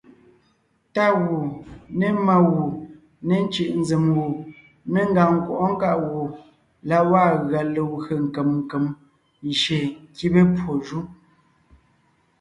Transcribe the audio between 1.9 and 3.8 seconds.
ne má gu, me cʉ̀ʼ